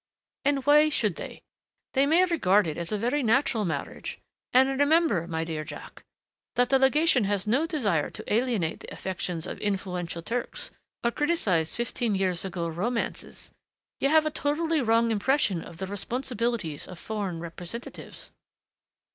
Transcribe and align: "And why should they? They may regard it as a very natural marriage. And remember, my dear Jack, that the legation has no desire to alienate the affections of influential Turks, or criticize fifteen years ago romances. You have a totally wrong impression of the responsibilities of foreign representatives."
"And 0.45 0.65
why 0.65 0.89
should 0.89 1.17
they? 1.17 1.43
They 1.93 2.07
may 2.07 2.25
regard 2.25 2.65
it 2.65 2.75
as 2.75 2.91
a 2.91 2.97
very 2.97 3.21
natural 3.21 3.65
marriage. 3.65 4.17
And 4.51 4.79
remember, 4.79 5.27
my 5.27 5.43
dear 5.43 5.63
Jack, 5.63 6.01
that 6.55 6.69
the 6.69 6.79
legation 6.79 7.25
has 7.25 7.45
no 7.45 7.67
desire 7.67 8.09
to 8.09 8.33
alienate 8.33 8.79
the 8.79 8.91
affections 8.91 9.45
of 9.45 9.59
influential 9.59 10.23
Turks, 10.23 10.71
or 11.03 11.11
criticize 11.11 11.75
fifteen 11.75 12.15
years 12.15 12.43
ago 12.43 12.67
romances. 12.67 13.51
You 13.99 14.09
have 14.09 14.25
a 14.25 14.31
totally 14.31 14.81
wrong 14.81 15.11
impression 15.11 15.61
of 15.61 15.77
the 15.77 15.85
responsibilities 15.85 16.87
of 16.87 16.97
foreign 16.97 17.39
representatives." 17.39 18.31